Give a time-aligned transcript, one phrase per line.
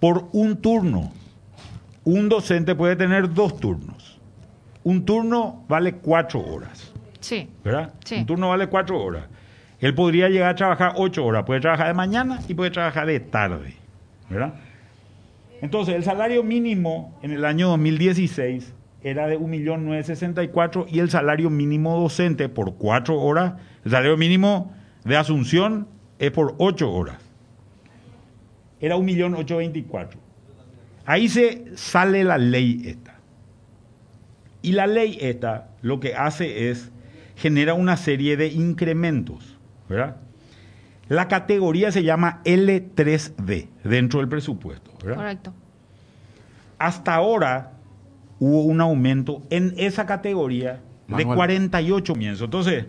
[0.00, 1.12] por un turno.
[2.04, 4.18] Un docente puede tener dos turnos.
[4.84, 6.94] Un turno vale cuatro horas.
[7.20, 7.50] Sí.
[7.62, 7.92] ¿Verdad?
[8.06, 8.14] Sí.
[8.16, 9.26] Un turno vale cuatro horas.
[9.80, 11.44] Él podría llegar a trabajar ocho horas.
[11.44, 13.74] Puede trabajar de mañana y puede trabajar de tarde.
[14.28, 14.54] ¿verdad?
[15.60, 18.72] Entonces, el salario mínimo en el año 2016
[19.02, 24.72] era de 1.964 y el salario mínimo docente por cuatro horas, el salario mínimo
[25.04, 25.86] de Asunción
[26.18, 27.18] es por ocho horas.
[28.80, 30.08] Era 1.824.
[31.06, 33.18] Ahí se sale la ley esta.
[34.62, 36.90] Y la ley esta lo que hace es
[37.36, 39.53] genera una serie de incrementos,
[39.88, 40.16] ¿verdad?
[41.08, 44.90] La categoría se llama L3D dentro del presupuesto.
[45.00, 45.52] Correcto.
[46.78, 47.72] Hasta ahora
[48.38, 52.44] hubo un aumento en esa categoría de 48 comienzos.
[52.46, 52.86] Entonces,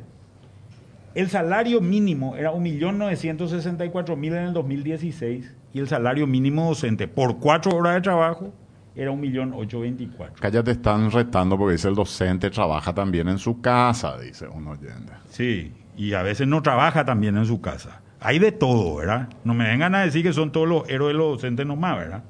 [1.14, 7.76] el salario mínimo era 1.964.000 en el 2016 y el salario mínimo docente por cuatro
[7.76, 8.54] horas de trabajo
[8.96, 10.30] era 1.824.000.
[10.38, 14.48] Acá ya te están retando porque dice el docente trabaja también en su casa, dice
[14.48, 15.14] un oyente.
[15.30, 18.02] Sí, y a veces no trabaja también en su casa.
[18.20, 19.30] Hay de todo, ¿verdad?
[19.44, 22.24] No me vengan a decir que son todos los héroes los docentes nomás, ¿verdad?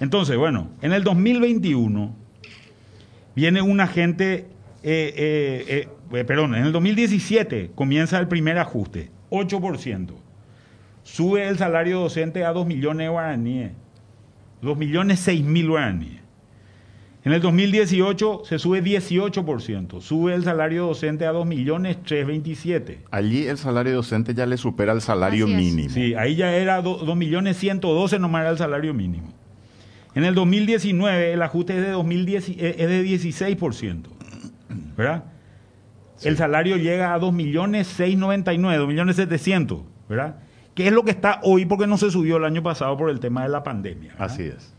[0.00, 2.14] Entonces, bueno, en el 2021
[3.34, 4.46] viene un agente,
[4.82, 10.14] eh, eh, eh, perdón, en el 2017 comienza el primer ajuste, 8%.
[11.02, 13.72] Sube el salario docente a 2 millones de guaraníes,
[14.62, 16.21] 2 millones 6 mil guaraníes.
[17.24, 22.96] En el 2018 se sube 18%, sube el salario docente a 2.327.000.
[23.12, 25.90] Allí el salario docente ya le supera el salario mínimo.
[25.90, 29.32] Sí, ahí ya era 2.112.000 nomás era el salario mínimo.
[30.16, 34.02] En el 2019 el ajuste es de, 2010, eh, es de 16%,
[34.96, 35.24] ¿verdad?
[36.24, 40.36] El salario llega a 2.699.000, 2.700.000, ¿verdad?
[40.74, 43.20] Que es lo que está hoy porque no se subió el año pasado por el
[43.20, 44.14] tema de la pandemia.
[44.18, 44.74] Así es.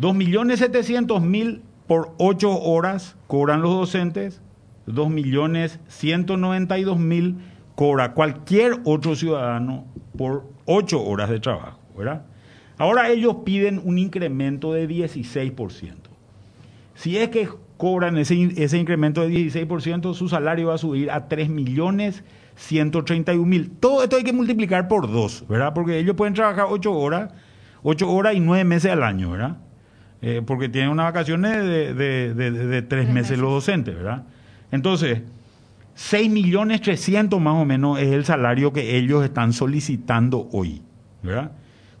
[0.00, 4.42] 2.700.000 por 8 horas cobran los docentes,
[4.86, 7.36] 2.192.000
[7.74, 9.84] cobra cualquier otro ciudadano
[10.16, 12.22] por 8 horas de trabajo, ¿verdad?
[12.78, 15.96] Ahora ellos piden un incremento de 16%.
[16.94, 21.28] Si es que cobran ese, ese incremento de 16%, su salario va a subir a
[21.28, 23.70] 3.131.000.
[23.80, 25.74] Todo esto hay que multiplicar por 2, ¿verdad?
[25.74, 27.34] Porque ellos pueden trabajar 8 horas,
[27.82, 29.58] 8 horas y 9 meses al año, ¿verdad?
[30.22, 31.94] Eh, porque tienen unas vacaciones de,
[32.34, 34.24] de, tres meses, los docentes, ¿verdad?
[34.70, 35.22] Entonces,
[35.94, 40.82] 6 millones 300 más o menos es el salario que ellos están solicitando hoy,
[41.22, 41.52] ¿verdad?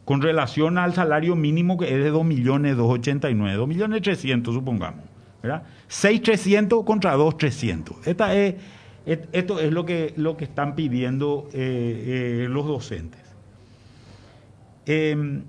[0.04, 5.04] Con relación al salario mínimo que es de 2 millones 289, 2 millones 300 supongamos,
[5.42, 5.62] ¿verdad?
[5.88, 8.06] 6 300 contra 2 300.
[8.06, 8.54] Esta es,
[9.06, 13.20] esto es lo que, lo que están pidiendo eh, eh, los docentes.
[14.84, 15.42] Eh,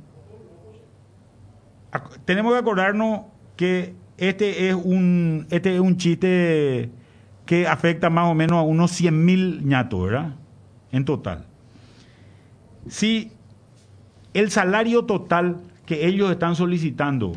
[2.26, 3.22] tenemos que acordarnos
[3.56, 6.90] que este es un, este es un chiste
[7.46, 10.36] que afecta más o menos a unos 100 mil ñatos, ¿verdad?
[10.92, 11.46] En total.
[12.88, 13.32] Si
[14.34, 17.34] el salario total que ellos están solicitando,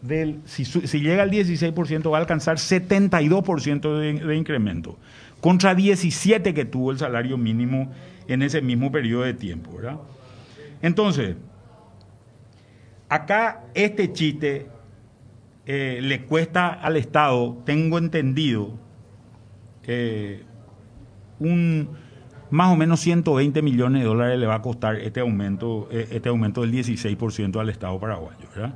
[0.00, 0.64] del, si,
[1.00, 4.96] llega al 16%, va a alcanzar 72% de, de incremento,
[5.40, 7.92] contra 17% que tuvo el salario mínimo
[8.28, 9.98] en ese mismo periodo de tiempo, ¿verdad?
[10.82, 11.36] Entonces,
[13.08, 14.66] Acá este chiste
[15.66, 18.78] eh, le cuesta al Estado, tengo entendido,
[21.38, 21.88] un
[22.50, 26.28] más o menos 120 millones de dólares le va a costar este aumento, eh, este
[26.28, 28.74] aumento del 16% al Estado paraguayo, ¿verdad?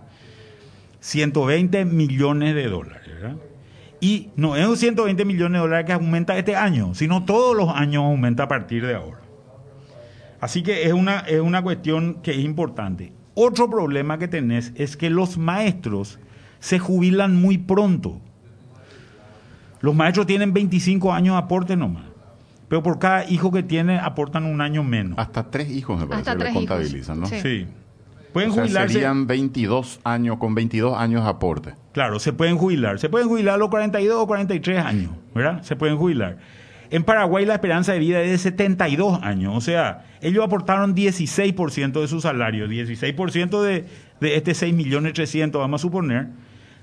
[1.01, 3.37] 120 millones de dólares, ¿verdad?
[4.01, 7.69] Y no es un 120 millones de dólares que aumenta este año, sino todos los
[7.69, 9.21] años aumenta a partir de ahora.
[10.41, 13.13] Así que es una, es una cuestión que es importante.
[13.35, 16.19] Otro problema que tenés es que los maestros
[16.61, 18.21] se jubilan muy pronto.
[19.81, 22.05] Los maestros tienen 25 años de aporte nomás.
[22.69, 25.19] Pero por cada hijo que tienen aportan un año menos.
[25.19, 26.69] Hasta tres hijos me parece Hasta que le tres hijos.
[26.69, 27.27] contabilizan, ¿no?
[27.27, 27.41] Sí.
[27.43, 27.67] Sí.
[28.33, 28.95] Pueden O sea, jubilarse.
[28.95, 31.75] serían 22 años, con 22 años de aporte.
[31.93, 32.99] Claro, se pueden jubilar.
[32.99, 35.63] Se pueden jubilar a los 42 o 43 años, ¿verdad?
[35.63, 36.39] Se pueden jubilar.
[36.93, 39.55] En Paraguay la esperanza de vida es de 72 años.
[39.57, 43.87] O sea, ellos aportaron 16% de su salario, 16% de,
[44.21, 46.29] este 6.300.000, vamos a suponer,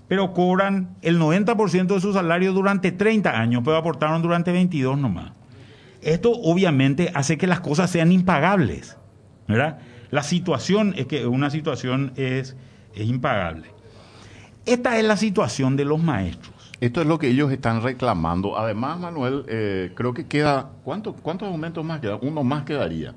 [0.07, 5.31] pero cobran el 90% de su salario durante 30 años, pero aportaron durante 22 nomás.
[6.01, 8.97] Esto obviamente hace que las cosas sean impagables,
[9.47, 9.77] ¿verdad?
[10.09, 12.55] La situación es que una situación es
[12.95, 13.67] impagable.
[14.65, 16.58] Esta es la situación de los maestros.
[16.81, 18.57] Esto es lo que ellos están reclamando.
[18.57, 20.69] Además, Manuel, eh, creo que queda...
[20.83, 22.17] ¿cuánto, ¿Cuántos aumentos más queda?
[22.21, 23.13] Uno más quedaría.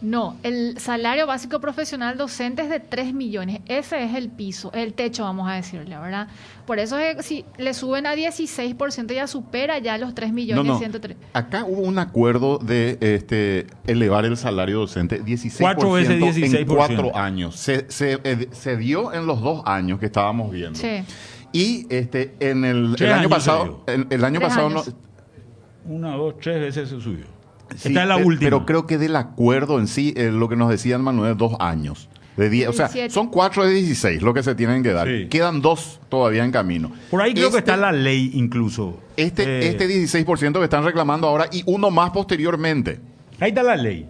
[0.00, 3.60] No, el salario básico profesional docente es de 3 millones.
[3.64, 6.28] Ese es el piso, el techo, vamos a decirle, ¿verdad?
[6.66, 10.64] Por eso es que si le suben a 16% ya supera ya los 3 millones
[10.64, 10.78] No, no.
[10.78, 11.16] 103.
[11.32, 16.54] Acá hubo un acuerdo de este elevar el salario docente 16% Cuatro veces 16%.
[16.60, 17.56] en cuatro años.
[17.56, 20.78] Se, se, eh, se dio en los dos años que estábamos viendo.
[20.78, 21.02] Sí.
[21.54, 24.92] Y este en el, año pasado, el, el año pasado años.
[25.86, 27.26] no, Una, dos, tres veces se subió.
[27.76, 28.40] Sí, Esta es la última.
[28.40, 32.08] Pero creo que del acuerdo en sí, eh, lo que nos decían Manuel, dos años.
[32.36, 33.10] De diez, o sea, 17.
[33.14, 35.06] son cuatro de 16 lo que se tienen que dar.
[35.06, 35.28] Sí.
[35.30, 36.90] Quedan dos todavía en camino.
[37.08, 38.98] Por ahí creo que Este- está la ley incluso.
[39.16, 42.98] Este, Eh, este 16% que están reclamando ahora y uno más posteriormente.
[43.38, 44.08] Ahí está la ley.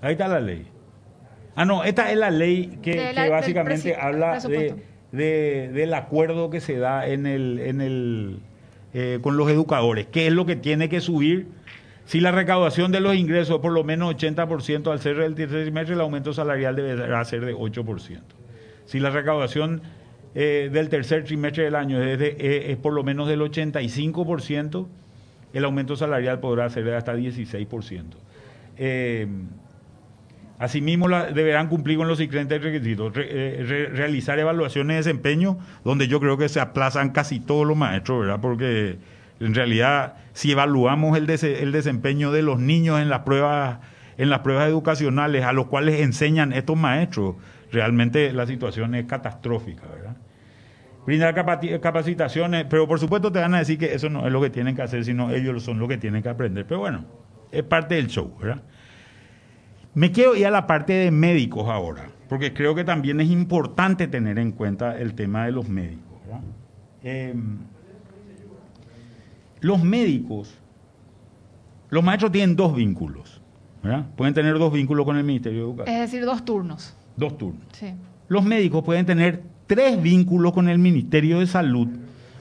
[0.00, 0.66] Ahí está la ley.
[1.54, 4.95] Ah, no, esta es la ley que, De la- que del básicamente habla de.
[5.16, 8.38] De- del acuerdo que se da en el, en el,
[8.94, 10.06] eh, con los educadores.
[10.06, 11.48] ¿Qué es lo que tiene que subir?
[12.04, 15.94] Si la recaudación de los ingresos por lo menos 80% al cierre del tercer trimestre,
[15.94, 18.20] el aumento salarial deberá ser de 8%.
[18.84, 19.82] Si la recaudación
[20.36, 24.86] eh, del tercer trimestre del año es, eh, es por lo menos del 85%,
[25.54, 28.18] el aumento salarial podrá ser de hasta 16%.
[30.58, 33.14] Asimismo, deberán cumplir con los siguientes requisitos.
[33.14, 37.66] Re- eh, re- realizar evaluaciones de desempeño, donde yo creo que se aplazan casi todos
[37.66, 38.40] los maestros, ¿verdad?
[38.40, 38.98] Porque
[39.40, 43.78] en realidad, si evaluamos el, dese- el desempeño de los niños en las pruebas
[44.18, 47.34] en las pruebas educacionales a los cuales enseñan estos maestros,
[47.70, 50.16] realmente la situación es catastrófica, ¿verdad?
[51.04, 51.34] Brindar
[51.80, 54.74] capacitaciones, pero por supuesto te van a decir que eso no es lo que tienen
[54.74, 56.64] que hacer, sino ellos son lo que tienen que aprender.
[56.66, 57.04] Pero bueno,
[57.52, 58.62] es parte del show, ¿verdad?
[59.96, 64.06] Me quiero ir a la parte de médicos ahora, porque creo que también es importante
[64.06, 66.20] tener en cuenta el tema de los médicos.
[67.02, 67.34] Eh,
[69.60, 70.54] los médicos,
[71.88, 73.40] los maestros tienen dos vínculos,
[73.82, 74.04] ¿verdad?
[74.16, 76.94] Pueden tener dos vínculos con el Ministerio de Educación, Es decir, dos turnos.
[77.16, 77.64] dos turnos.
[77.72, 77.94] Sí.
[78.28, 81.88] Los médicos pueden tener tres vínculos con el Ministerio de Salud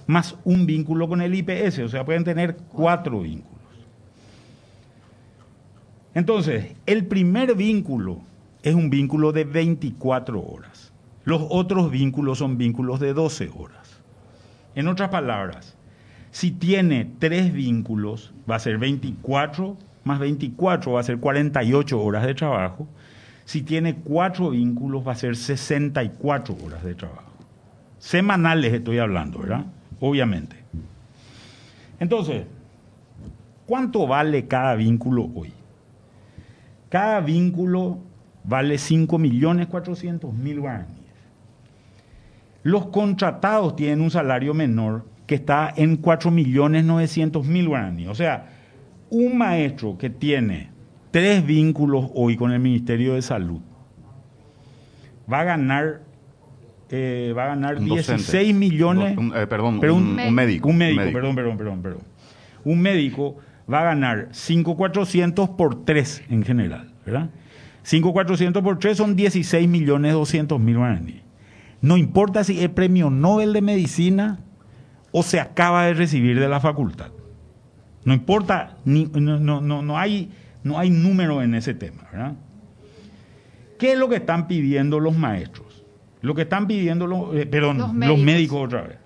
[0.07, 3.55] más un vínculo con el IPS, o sea, pueden tener cuatro vínculos.
[6.15, 8.21] Entonces, el primer vínculo
[8.63, 10.91] es un vínculo de 24 horas.
[11.23, 14.01] Los otros vínculos son vínculos de 12 horas.
[14.73, 15.77] En otras palabras,
[16.31, 22.25] si tiene tres vínculos, va a ser 24 más 24, va a ser 48 horas
[22.25, 22.87] de trabajo.
[23.44, 27.31] Si tiene cuatro vínculos, va a ser 64 horas de trabajo.
[27.99, 29.66] Semanales estoy hablando, ¿verdad?
[29.99, 30.56] Obviamente.
[31.99, 32.45] Entonces,
[33.66, 35.51] ¿cuánto vale cada vínculo hoy?
[36.95, 37.99] Cada vínculo
[38.45, 40.95] vale 5.400.000 guaraníes.
[42.64, 48.07] Los contratados tienen un salario menor que está en 4.900.000 guaraníes.
[48.07, 48.47] O sea,
[49.09, 50.69] un maestro que tiene
[51.11, 53.59] tres vínculos hoy con el Ministerio de Salud
[55.30, 55.99] va a ganar,
[56.92, 58.14] eh, va a ganar Un docente.
[58.21, 59.18] 16 millones.
[59.18, 60.69] Un- eh, perdón, pero un, un médico.
[60.69, 62.02] Un médico, perdón, perdón, perdón, perdón.
[62.64, 63.35] Un médico
[63.72, 67.30] va a ganar 5,400 por 3 en general, ¿verdad?
[67.84, 71.22] 5,400 por 3 son 16 millones 200 mil guaraníes.
[71.81, 74.40] No importa si es premio Nobel de Medicina
[75.12, 77.12] o se acaba de recibir de la facultad.
[78.04, 80.31] No importa, ni- no, no, no, no hay,
[80.64, 82.34] no hay número en ese tema, ¿verdad?
[83.78, 85.84] ¿Qué es lo que están pidiendo los maestros?
[86.22, 88.98] Lo que están pidiendo los, eh, perdón, Los médicos otra vez.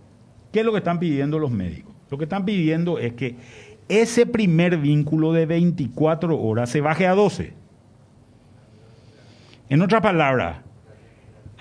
[0.53, 1.93] ¿Qué es lo que están pidiendo los médicos?
[2.09, 3.35] Lo que están pidiendo es que
[3.89, 7.53] ese primer vínculo de 24 horas se baje a 12.
[9.69, 10.57] En otras palabras,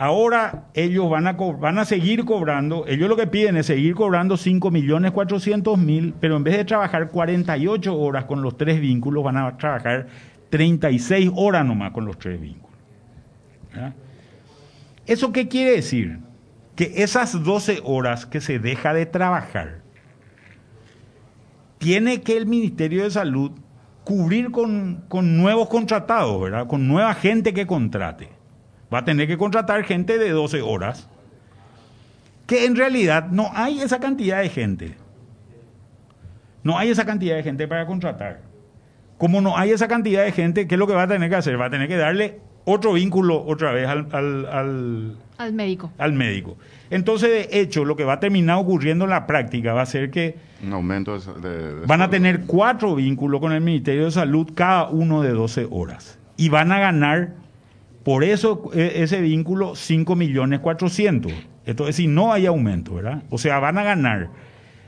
[0.00, 4.36] Ahora ellos van a, van a seguir cobrando, ellos lo que piden es seguir cobrando
[4.36, 10.06] 5.400.000, pero en vez de trabajar 48 horas con los tres vínculos, van a trabajar
[10.50, 12.78] 36 horas nomás con los tres vínculos.
[15.04, 16.20] ¿Eso qué quiere decir?
[16.76, 19.77] Que esas 12 horas que se deja de trabajar,
[21.78, 23.52] tiene que el Ministerio de Salud
[24.04, 26.66] cubrir con, con nuevos contratados, ¿verdad?
[26.66, 28.28] Con nueva gente que contrate.
[28.92, 31.08] Va a tener que contratar gente de 12 horas,
[32.46, 34.94] que en realidad no hay esa cantidad de gente.
[36.62, 38.40] No hay esa cantidad de gente para contratar.
[39.18, 41.36] Como no hay esa cantidad de gente, ¿qué es lo que va a tener que
[41.36, 41.60] hacer?
[41.60, 45.90] Va a tener que darle otro vínculo otra vez al, al- al- Al médico.
[45.98, 46.56] al médico.
[46.90, 50.10] Entonces, de hecho, lo que va a terminar ocurriendo en la práctica va a ser
[50.10, 51.48] que Un aumento de...
[51.48, 55.30] de- de van a tener cuatro vínculos con el Ministerio de Salud, cada uno de
[55.30, 56.18] 12 horas.
[56.36, 57.34] Y van a ganar,
[58.04, 61.32] por eso eh, ese vínculo, 5 millones 400.
[61.66, 63.22] Esto es si no hay aumento, ¿verdad?
[63.30, 64.30] O sea, van a ganar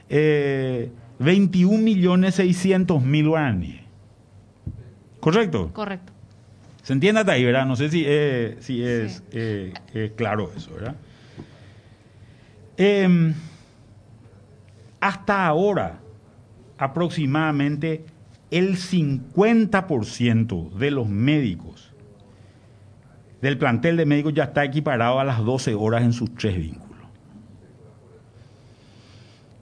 [0.08, 3.80] eh, 21 millones 600 mil guaraníes.
[5.20, 5.70] ¿Correcto?
[5.72, 6.12] Correcto.
[6.90, 7.66] ¿Se entiende hasta ahí, verdad?
[7.66, 9.23] No sé si, eh, si es Sí.
[9.30, 10.97] eh, eh, claro eso, ¿verdad?
[12.76, 13.32] Em,
[14.99, 16.00] hasta ahora,
[16.78, 18.06] aproximadamente
[18.50, 21.92] el 50% de los médicos
[23.40, 27.06] del plantel de médicos ya está equiparado a las 12 horas en sus tres vínculos.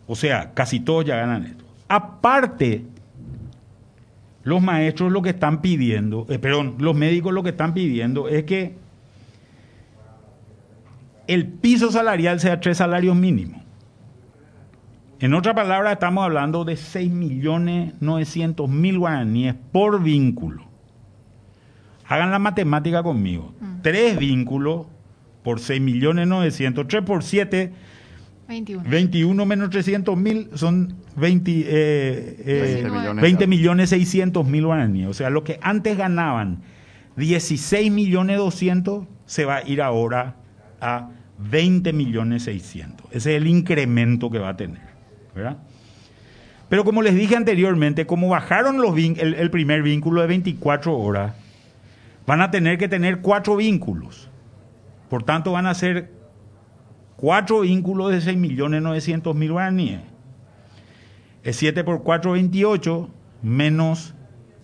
[0.06, 1.66] O sea, casi todos ya ganan esto.
[1.88, 2.86] Aparte,
[4.48, 8.44] los maestros lo que están pidiendo, eh, perdón, los médicos lo que están pidiendo es
[8.44, 8.76] que
[11.26, 13.60] el piso salarial sea tres salarios mínimos.
[15.20, 20.64] En otra palabra, estamos hablando de 6.900.000 guaraníes por vínculo.
[22.06, 23.52] Hagan la matemática conmigo.
[23.82, 24.86] Tres vínculos
[25.42, 27.74] por 6.900.000, 3 por 7,
[28.48, 28.88] 21.
[28.88, 31.64] 21 menos 300.000 son 20, eh,
[32.46, 33.22] eh, 20 millones.
[33.22, 35.06] 20 millones 600 mil guaraníes.
[35.08, 36.62] O sea, lo que antes ganaban
[37.16, 40.36] 16 millones 200 se va a ir ahora
[40.80, 43.06] a 20 millones 600.
[43.12, 44.80] Ese es el incremento que va a tener.
[45.34, 45.58] ¿verdad?
[46.68, 50.96] Pero como les dije anteriormente, como bajaron los vin- el, el primer vínculo de 24
[50.96, 51.34] horas,
[52.26, 54.28] van a tener que tener cuatro vínculos.
[55.08, 56.10] Por tanto, van a ser
[57.18, 60.00] cuatro vínculos de 6.900.000 guaraníes.
[61.42, 63.10] Es 7 por 4, 28,
[63.42, 64.14] menos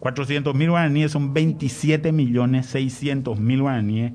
[0.01, 4.13] 400.000 guaraníes, son 27.600.000 guaraníes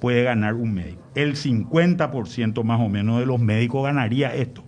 [0.00, 1.02] puede ganar un médico.
[1.14, 4.64] El 50% más o menos de los médicos ganaría esto.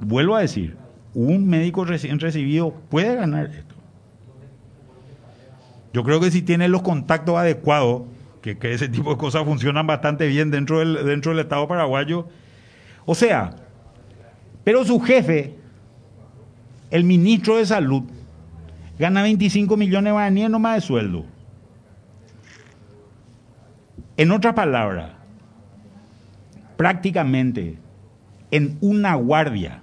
[0.00, 0.76] Vuelvo a decir,
[1.14, 3.74] un médico recién recibido puede ganar esto.
[5.92, 8.02] Yo creo que si tiene los contactos adecuados,
[8.56, 12.28] que, ese tipo de cosas funcionan bastante bien dentro del, dentro del Estado paraguayo.
[13.04, 13.56] O sea,
[14.64, 15.54] pero su jefe,
[16.90, 18.04] el ministro de Salud,
[18.98, 21.24] gana 25 millones de guaraníes nomás de sueldo.
[24.16, 25.12] En otras palabras,
[26.76, 27.78] prácticamente
[28.50, 29.82] en una guardia,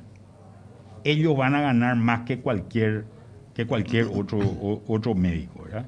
[1.03, 3.05] ellos van a ganar más que cualquier,
[3.53, 4.39] que cualquier otro,
[4.87, 5.85] otro médico, ¿verdad?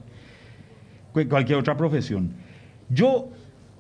[1.12, 2.34] Cualquier otra profesión.
[2.90, 3.30] Yo,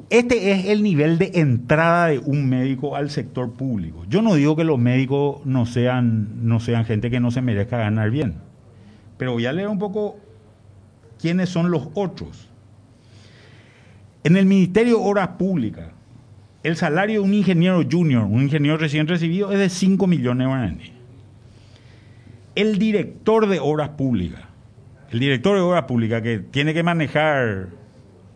[0.09, 4.05] este es el nivel de entrada de un médico al sector público.
[4.09, 7.77] Yo no digo que los médicos no sean, no sean gente que no se merezca
[7.77, 8.35] ganar bien,
[9.17, 10.17] pero voy a leer un poco
[11.19, 12.49] quiénes son los otros.
[14.23, 15.87] En el Ministerio de Obras Públicas,
[16.63, 20.47] el salario de un ingeniero junior, un ingeniero recién recibido, es de 5 millones de
[20.47, 20.91] guaraníes.
[22.55, 24.41] El director de Obras Públicas,
[25.11, 27.69] el director de Obras Públicas que tiene que manejar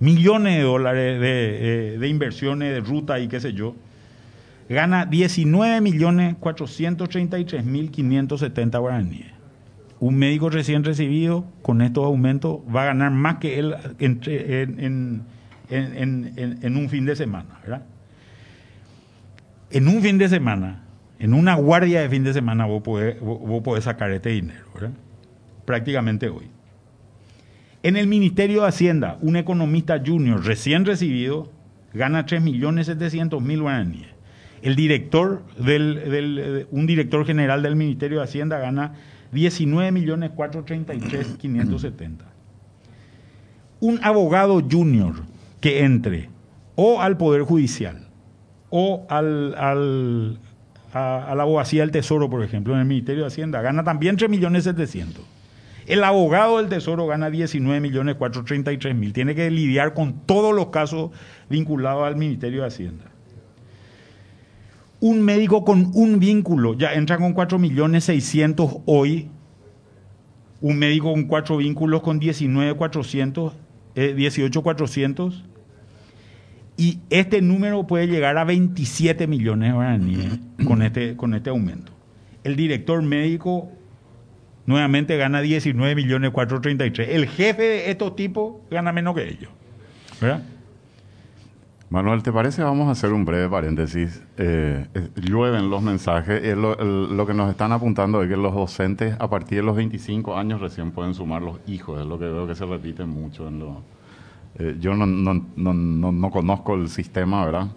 [0.01, 3.75] millones de dólares de, eh, de inversiones, de ruta y qué sé yo,
[4.67, 9.27] gana 19 millones 433 mil 570 guaraníes.
[9.99, 15.23] Un médico recién recibido con estos aumentos va a ganar más que él en,
[15.69, 17.83] un fin de semana, ¿verdad?
[19.69, 20.83] En un fin de semana,
[21.19, 24.91] en una guardia de fin de semana, vos podés, vos podés sacar este dinero, ¿verdad?
[25.65, 26.49] Prácticamente hoy.
[27.83, 31.49] En el Ministerio de Hacienda, un economista junior recién recibido
[31.93, 34.07] gana 3.700.000 guaraníes.
[34.61, 38.93] El director del, del- eh, un director general del Ministerio de Hacienda gana
[39.33, 42.17] 19.433.570.
[43.79, 45.15] Un abogado junior
[45.59, 46.29] que entre
[46.75, 48.07] o al Poder Judicial
[48.69, 50.37] o al, al-
[50.93, 54.17] a, a la abogacía del Tesoro, por ejemplo, en el Ministerio de Hacienda, gana también
[54.17, 55.05] 3.700.000.
[55.87, 59.13] El abogado del Tesoro gana 19.433.000.
[59.13, 61.11] Tiene que lidiar con todos los casos
[61.49, 63.05] vinculados al Ministerio de Hacienda.
[64.99, 69.29] Un médico con un vínculo ya entra con 4.600.000 hoy.
[70.61, 73.53] Un médico con cuatro vínculos con 19.400,
[73.95, 75.43] eh, 18.400.
[76.77, 81.91] Y este número puede llegar a 27 millones de con este, con este aumento.
[82.43, 83.71] El director médico
[84.65, 87.09] nuevamente gana 19 millones 433.
[87.09, 89.51] El jefe de estos tipos gana menos que ellos.
[90.19, 90.43] ¿Verdad?
[91.91, 92.63] Manuel, ¿te parece?
[92.63, 94.23] Vamos a hacer un breve paréntesis.
[94.37, 96.41] Eh, eh, llueven los mensajes.
[96.41, 100.37] Eh, lo, que nos están apuntando es que los docentes a partir de los 25
[100.37, 101.99] años recién pueden sumar los hijos.
[101.99, 103.45] Es lo que veo que se repite mucho.
[103.49, 103.83] En lo,
[104.57, 107.67] eh, yo no, no, no, no, no conozco el sistema, ¿verdad?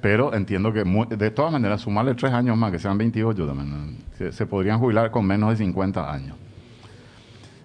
[0.00, 3.96] Pero entiendo que mu- de todas maneras sumarle tres años más, que sean 28 también.
[4.16, 6.36] Se, se podrían jubilar con menos de 50 años.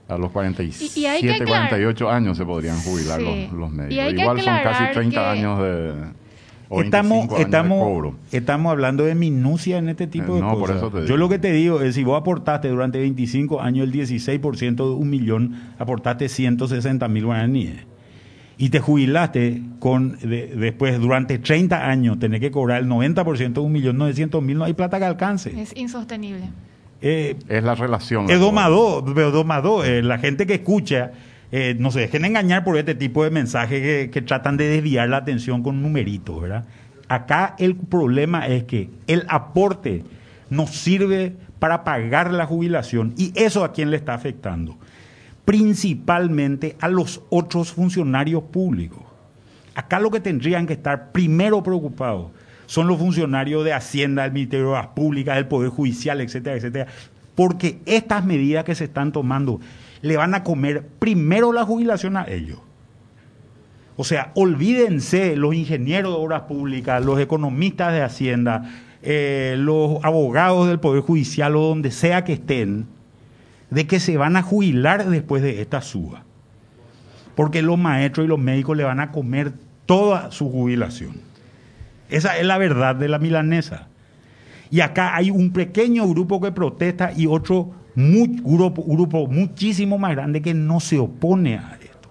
[0.08, 3.48] A los 47, Y- y hay que aclarar- 48 años se podrían jubilar Sí.
[3.50, 3.96] los, los médicos.
[3.96, 5.92] Y hay que Igual son casi aclarar 30 que- años de...
[6.70, 8.16] o 25 Estamos, años de estamos, cobro.
[8.32, 10.76] estamos hablando de minucia en este tipo Eh, de no, por cosas.
[10.78, 11.08] eso te digo.
[11.10, 14.94] Yo lo que te digo es, si vos aportaste durante 25 años el 16% de
[14.96, 17.76] un millón, aportaste 160 mil guaraníes.
[18.58, 23.60] Y te jubilaste con, de- después, durante 30 años, tenés que cobrar el 90% de
[23.60, 25.60] un millón 900 mil, no hay plata que alcance.
[25.62, 26.44] Es insostenible.
[27.02, 28.30] Eh, Es la relación.
[28.30, 29.86] es domador, pero domador.
[29.86, 31.12] Eh, la gente que escucha,
[31.52, 35.10] eh, no se dejen engañar por este tipo de mensajes que, que tratan de desviar
[35.10, 36.66] la atención con numeritos, ¿verdad?
[37.10, 40.04] Acá el problema es que el aporte
[40.50, 44.78] nos sirve para pagar la jubilación y eso a quién le está afectando.
[45.46, 49.04] Principalmente a los otros funcionarios públicos.
[49.76, 52.32] Acá lo que tendrían que estar primero preocupados
[52.66, 56.88] son los funcionarios de Hacienda, del Ministerio de las Públicas, del Poder Judicial, etcétera, etcétera.
[57.36, 59.60] Porque estas medidas que se están tomando
[60.02, 62.60] le van a comer primero la jubilación a ellos.
[63.98, 68.72] O sea, olvídense los ingenieros de obras públicas, los economistas de Hacienda,
[69.02, 72.88] eh, los abogados del Poder Judicial o donde sea que estén,
[73.76, 76.24] de que se van a jubilar después de esta suba
[77.36, 79.54] porque los maestros y los médicos le van a comer
[79.86, 81.14] toda su jubilación.
[82.10, 83.88] Esa es la verdad de la milanesa.
[84.72, 90.54] Y acá hay un pequeño grupo que protesta y otro grupo muchísimo más grande que
[90.54, 92.10] no se opone a esto.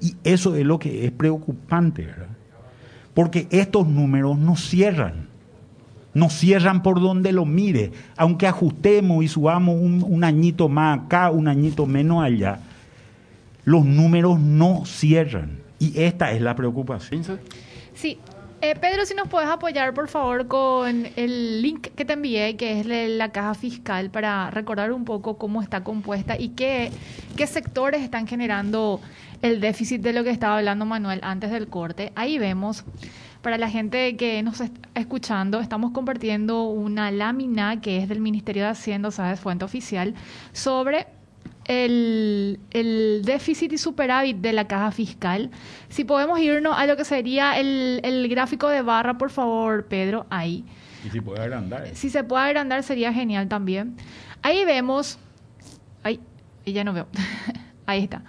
[0.00, 2.28] Y eso es lo que es preocupante, ¿verdad?
[3.14, 5.28] Porque estos números no cierran.
[6.14, 7.92] No cierran por donde lo mire.
[8.16, 12.60] Aunque ajustemos y subamos un, un añito más acá, un añito menos allá,
[13.64, 15.58] los números no cierran.
[15.78, 17.22] Y esta es la preocupación.
[17.22, 17.38] 15.
[17.94, 18.18] Sí.
[18.64, 22.78] Eh, Pedro, si nos puedes apoyar, por favor, con el link que te envié, que
[22.78, 26.92] es de la caja fiscal, para recordar un poco cómo está compuesta y qué,
[27.36, 29.00] qué sectores están generando
[29.42, 32.12] el déficit de lo que estaba hablando Manuel antes del corte.
[32.14, 32.84] Ahí vemos,
[33.42, 38.62] para la gente que nos está escuchando, estamos compartiendo una lámina que es del Ministerio
[38.62, 40.14] de Hacienda, o sea, es fuente oficial,
[40.52, 41.06] sobre
[41.66, 45.50] el, el déficit y superávit de la caja fiscal.
[45.88, 50.26] Si podemos irnos a lo que sería el, el gráfico de barra, por favor, Pedro,
[50.30, 50.64] ahí.
[51.04, 51.88] Y si puede agrandar.
[51.94, 53.96] Si se puede agrandar sería genial también.
[54.42, 55.18] Ahí vemos,
[56.04, 56.20] ay,
[56.64, 57.08] y ya no veo,
[57.86, 58.22] ahí está.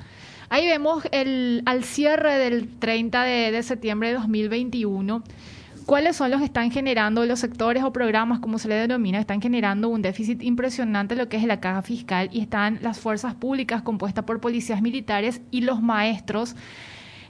[0.53, 5.23] Ahí vemos el, al cierre del 30 de, de septiembre de 2021
[5.87, 9.41] cuáles son los que están generando los sectores o programas, como se le denomina, están
[9.41, 13.81] generando un déficit impresionante lo que es la caja fiscal y están las fuerzas públicas
[13.81, 16.55] compuestas por policías militares y los maestros,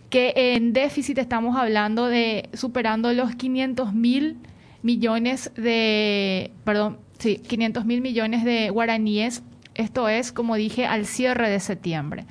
[0.09, 4.35] que en déficit estamos hablando de superando los 500 mil
[4.81, 9.43] millones de, perdón, sí, 500 mil millones de guaraníes,
[9.75, 12.25] esto es, como dije, al cierre de septiembre.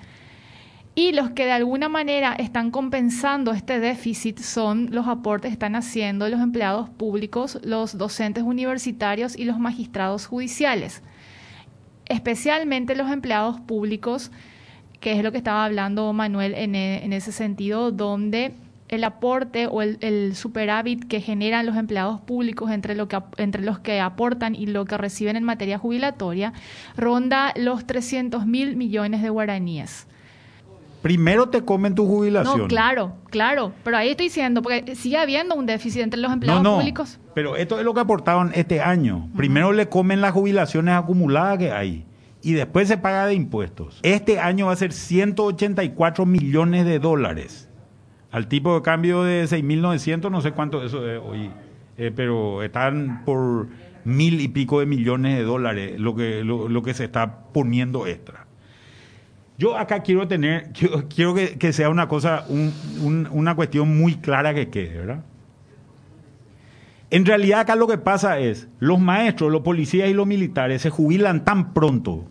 [0.95, 5.75] Y los que de alguna manera están compensando este déficit son los aportes que están
[5.75, 11.03] haciendo los empleados públicos, los docentes universitarios y los magistrados judiciales.
[12.05, 14.31] Especialmente los empleados públicos,
[15.01, 18.53] que es lo que estaba hablando Manuel en, e- ese sentido, donde
[18.89, 23.63] el aporte o el, el superávit que generan los empleados públicos entre, lo que, entre
[23.63, 26.53] los que aportan y lo que reciben en materia jubilatoria
[26.99, 30.07] ronda los 300 mil millones de guaraníes.
[31.03, 32.61] Primero te comen tu jubilación.
[32.61, 33.73] No, claro, claro.
[33.83, 36.77] Pero ahí estoy diciendo, porque sigue habiendo un déficit entre los No, empleados no.
[36.79, 37.19] públicos.
[37.35, 39.29] Pero esto es lo que aportaron este año.
[39.37, 42.07] Primero le comen las jubilaciones acumuladas que hay.
[42.41, 44.01] Y después se paga de impuestos.
[44.03, 47.69] Este año va a ser 184 millones de dólares.
[48.31, 51.51] Al tipo de cambio de 6.900, no sé cuánto eso es hoy.
[51.99, 53.69] Eh, pero están por
[54.05, 58.07] mil y pico de millones de dólares lo que, lo, lo que se está poniendo
[58.07, 58.47] extra.
[59.59, 60.73] Yo acá quiero tener,
[61.15, 65.25] quiero, que, sea una cosa, un- un- una cuestión muy clara que quede, ¿verdad?
[67.11, 70.89] En realidad acá lo que pasa es, los maestros, los policías y los militares se
[70.91, 72.25] jubilan tan pronto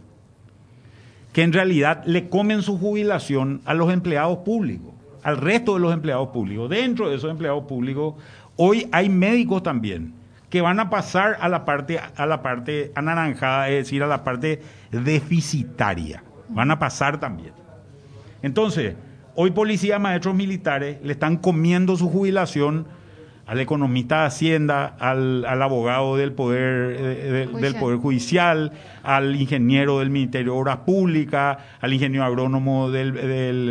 [1.34, 4.91] que en realidad le comen su jubilación a los empleados públicos,
[5.23, 6.67] al resto de los empleados públicos.
[6.69, 8.15] Dentro de esos empleados públicos,
[8.57, 10.15] hoy hay médicos también
[10.49, 14.23] que van a pasar a la parte, a la parte anaranjada, es decir, a la
[14.23, 16.23] parte deficitaria.
[16.51, 17.53] Van a pasar también.
[18.41, 18.95] Entonces,
[19.35, 22.85] hoy policías, maestros militares le están comiendo su jubilación
[23.51, 27.75] al economista de Hacienda, al, al abogado del poder, eh, del Judicial.
[27.79, 28.71] poder judicial,
[29.03, 33.27] al ingeniero del Ministerio de Obras Públicas, al ingeniero agrónomo del, del,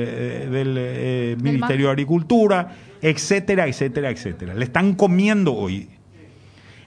[0.07, 4.55] eh, del, eh, Ministerio de Agricultura, etcétera, etcétera, etcétera.
[4.55, 5.89] Le están comiendo hoy.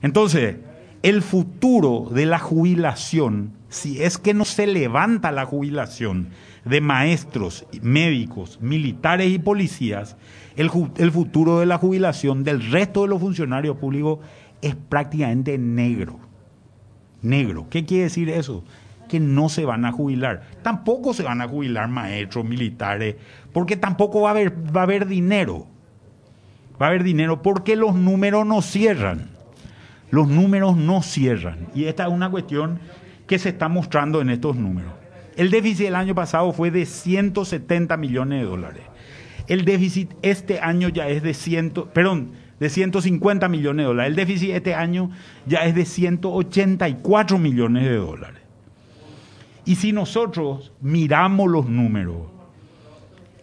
[0.03, 0.57] Entonces,
[1.03, 6.29] el futuro de la jubilación, si es que no se levanta la jubilación
[6.63, 10.15] de maestros, médicos, militares y policías,
[10.55, 14.19] el, futuro de la jubilación del resto de los funcionarios públicos
[14.61, 16.19] es prácticamente negro.
[17.21, 17.67] Negro.
[17.69, 18.63] ¿Qué quiere decir eso?
[19.09, 20.43] Que no se van a jubilar.
[20.61, 23.17] Tampoco se van a jubilar maestros, militares,
[23.51, 25.67] porque tampoco va a haber dinero.
[26.81, 29.32] Va a haber dinero porque los números no cierran.
[30.13, 31.69] Los números no cierran.
[31.73, 32.77] Y esta es una cuestión
[33.25, 34.93] que se está mostrando en estos números.
[35.35, 38.83] El déficit del año pasado fue de 170 millones de dólares.
[39.47, 44.09] El déficit este año ya es de 100, perdón, de 150 millones de dólares.
[44.11, 45.09] El déficit este año
[45.47, 48.41] ya es de 184 millones de dólares.
[49.65, 52.27] Y si nosotros miramos los números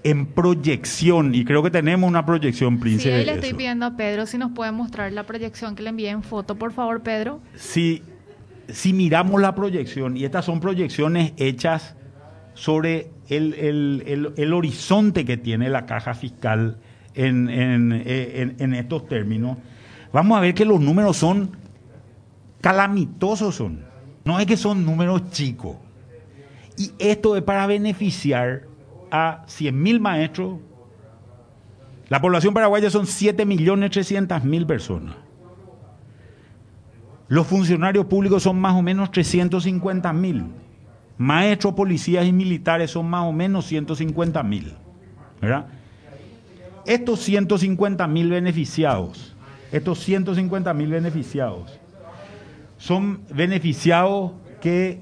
[0.03, 3.85] en proyección, y creo que tenemos una proyección, Sí, Príncipe, ahí de le estoy pidiendo
[3.87, 7.03] a Pedro si nos puede mostrar la proyección que le envié en foto, por favor,
[7.03, 7.41] Pedro.
[7.55, 8.03] si,
[8.69, 11.97] si miramos la proyección, y estas son proyecciones hechas
[12.55, 16.79] sobre el, el- el- el horizonte que tiene la caja fiscal
[17.15, 19.59] en, en- en- en estos términos,
[20.13, 21.51] vamos a ver que los números son
[22.61, 23.85] calamitosos, son.
[24.25, 25.77] No es que son números chicos.
[26.77, 28.63] Y esto es para beneficiar
[29.11, 30.59] a 100.000 maestros.
[32.09, 35.17] La población paraguaya son 7.300.000 personas.
[37.31, 40.47] Los funcionarios públicos son más o menos 350 mil.
[41.17, 44.75] Maestros, policías y militares son más o menos 150 mil.
[45.41, 45.67] ¿Verdad?
[46.85, 49.37] Estos 150 mil beneficiados,
[49.71, 51.79] estos 150 mil beneficiados,
[52.79, 55.01] son beneficiados que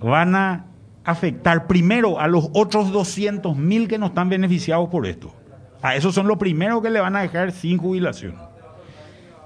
[0.00, 0.66] van a
[1.08, 5.32] afectar primero a los otros 200 mil que no están beneficiados por esto.
[5.80, 8.34] A esos son los primeros que le van a dejar sin jubilación.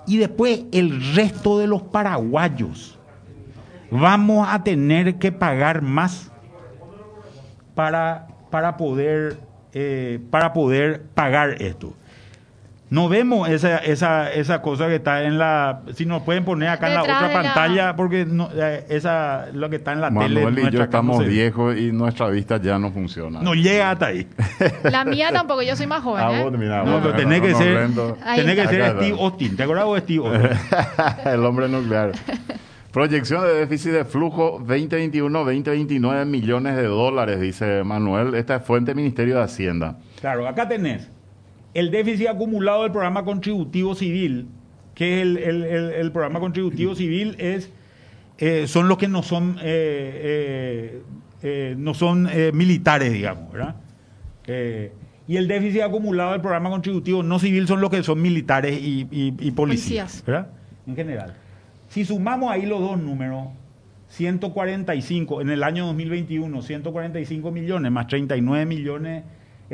[0.05, 2.99] Y después el resto de los paraguayos
[3.93, 6.33] vamos a tener que pagar más
[7.77, 9.39] para, para, poder,
[9.73, 11.95] eh, para poder pagar esto.
[12.93, 15.81] No vemos esa, esa, esa cosa que está en la...
[15.95, 19.71] Si nos pueden poner acá en la otra la- pantalla, porque no, eh, esa lo
[19.71, 20.45] que está en la tele...
[20.45, 23.41] Manuel y yo no estamos se viejos y nuestra vista ya no funciona.
[23.41, 24.29] No llega hasta ahí.
[24.83, 26.23] La mía tampoco, yo soy más joven.
[26.23, 26.43] Ah, ¿eh?
[26.45, 27.89] vos, mira, No, vos, pero tenés no, que no, ser,
[28.37, 28.97] tenés que ser.
[28.97, 29.57] Steve Austin.
[29.57, 30.59] ¿Te acordás vos de Steve Austin?
[31.33, 32.13] El hombre nuclear.
[32.93, 38.35] Proyección de déficit de flujo 2021-2029 millones de dólares, dice Manuel.
[38.35, 39.97] Esta es fuente Ministerio de Hacienda.
[40.21, 41.11] Claro, acá tenés
[41.75, 44.47] el déficit acumulado del programa contributivo civil,
[44.95, 47.71] que es el, el- el- el programa contributivo civil es
[48.39, 51.03] eh, son los que no son eh,
[51.43, 53.77] eh, no son militares, digamos, ¿verdad?
[55.29, 59.07] Y el déficit acumulado del programa contributivo no civil son los que son militares y,
[59.11, 59.55] y- y policías,
[60.23, 60.25] Policías.
[60.27, 60.49] ¿verdad?
[60.87, 61.35] En general.
[61.89, 63.47] Si sumamos ahí los dos números,
[64.09, 69.25] 145 en el año 2021, 145 millones más 39 millones,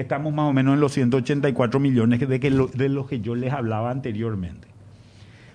[0.00, 3.34] estamos más o menos en los 184 millones de, que lo- de los que yo
[3.34, 4.68] les hablaba anteriormente.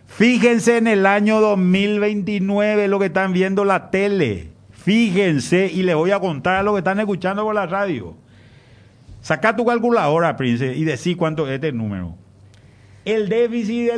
[0.07, 4.49] Fíjense en el año 2029 lo que están viendo la tele.
[4.71, 8.15] Fíjense y les voy a contar lo que están escuchando por la radio.
[9.21, 12.15] Saca tu calculadora, Prince, y decí cuánto es este número.
[13.05, 13.89] El déficit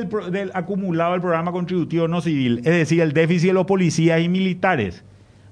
[0.53, 5.03] acumulado del programa contributivo no civil, es decir, el déficit de los policías y militares,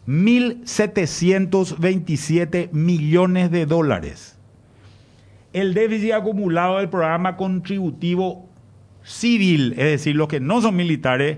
[0.07, 4.32] 1.727 millones de dólares.
[5.53, 8.49] El déficit acumulado del programa contributivo
[9.03, 11.37] civil, es decir, los que no son militares,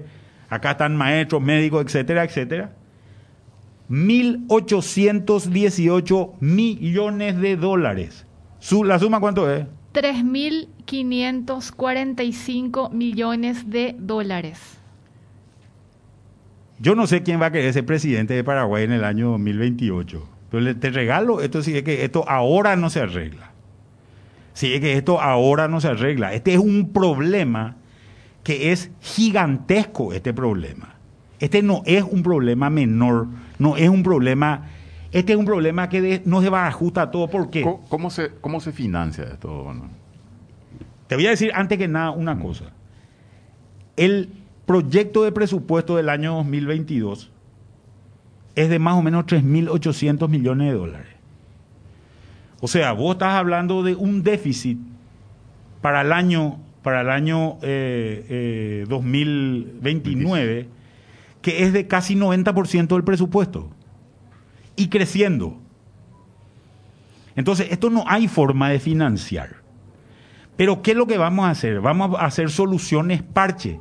[0.49, 2.71] acá están maestros, médicos, etcétera, etcétera,
[3.89, 8.25] 1.818 millones de dólares.
[8.83, 9.65] ¿La suma cuánto es?
[9.93, 14.59] 3.545 millones de dólares.
[16.79, 20.27] yo no sé quién va a querer ser presidente de Paraguay en el año 2028,
[20.51, 23.54] pero te regalo, esto sí es que esto ahora no se arregla.
[24.55, 26.33] Sí es que esto ahora no se arregla.
[26.33, 27.75] Este es un problema
[28.43, 30.95] que es gigantesco, este problema.
[31.39, 33.27] Este no es un problema menor,
[33.59, 34.67] no es un problema,
[35.11, 37.27] este es un problema que de- no se va a ajustar todo.
[37.29, 37.61] ¿Por qué?
[37.61, 39.71] ¿Cómo, cómo se, ¿Cómo se financia esto?
[41.07, 42.65] Te voy a decir antes que nada una cosa.
[43.97, 44.29] El
[44.65, 47.29] proyecto de presupuesto del año 2022
[48.55, 51.14] es de más o menos 3.800 millones de dólares.
[52.61, 54.77] O sea, vos estás hablando de un déficit
[55.81, 60.69] para el año, para el año eh, eh, 2029
[61.41, 63.69] que es de casi 90% del presupuesto
[64.75, 65.59] y creciendo.
[67.35, 69.57] Entonces, esto no hay forma de financiar.
[70.57, 71.81] Pero ¿qué es lo que vamos a hacer?
[71.81, 73.79] Vamos a hacer soluciones parche.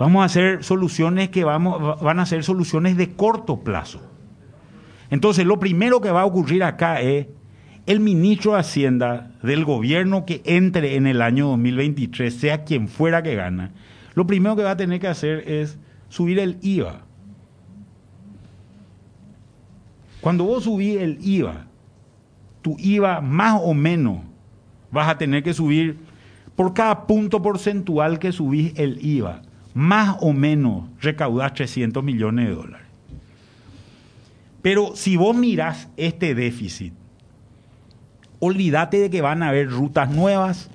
[0.00, 4.00] Vamos a hacer soluciones que vamos, va- van a ser soluciones de corto plazo.
[5.10, 7.28] Entonces, lo primero que va a ocurrir acá es
[7.86, 13.22] el ministro de Hacienda del gobierno que entre en el año 2023, sea quien fuera
[13.22, 13.72] que gana,
[14.14, 17.02] lo primero que va a tener que hacer es subir el IVA.
[20.20, 21.66] Cuando vos subís el IVA,
[22.62, 24.22] tu IVA más o menos
[24.90, 25.98] vas a tener que subir
[26.56, 29.42] por cada punto porcentual que subís el IVA,
[29.74, 32.86] más o menos recaudás 300 millones de dólares.
[34.62, 36.94] Pero si vos mirás este déficit,
[38.44, 40.70] olvídate de que van a haber rutas nuevas,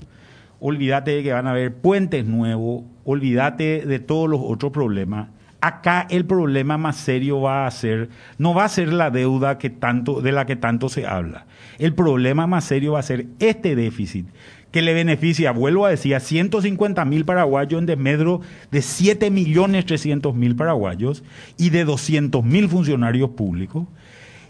[0.59, 5.29] olvídate de que van a haber puentes nuevos, olvídate de todos los otros problemas.
[5.61, 9.69] Acá el problema más serio va a ser, no va a ser la deuda que
[9.69, 11.45] tanto, de la que tanto se habla.
[11.77, 14.25] El problema más serio va a ser este déficit
[14.71, 19.85] que le beneficia, vuelvo a decir, a 150 mil paraguayos en desmedro de 7 millones
[19.85, 21.23] 300 mil paraguayos
[21.57, 23.85] y de 200 mil funcionarios públicos.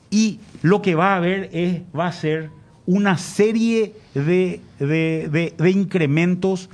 [0.10, 2.50] Y lo que va a haber es, va a ser
[2.92, 6.72] una serie de, de- de- de incrementos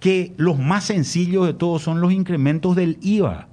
[0.00, 3.46] que los más sencillos de todos son los incrementos del IVA.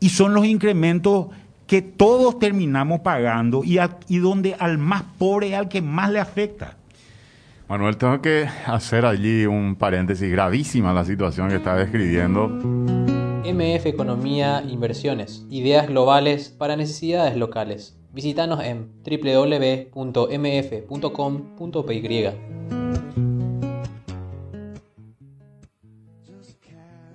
[0.00, 1.28] Y son los incrementos
[1.66, 6.10] que todos terminamos pagando y, a- y donde al más pobre es al que más
[6.10, 6.76] le afecta.
[7.70, 10.30] Manuel, tengo que hacer allí un paréntesis.
[10.30, 12.48] Gravísima la situación que está describiendo.
[12.48, 15.46] MF Economía Inversiones.
[15.50, 17.97] Ideas globales para necesidades locales.
[18.18, 19.98] Visítanos en www.mf.com.py.